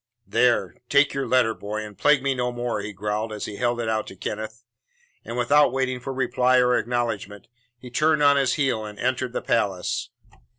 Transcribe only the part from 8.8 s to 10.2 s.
and entered the palace.